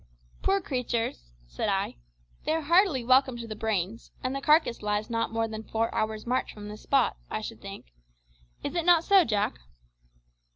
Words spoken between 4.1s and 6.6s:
and the carcass lies not more than four hours' march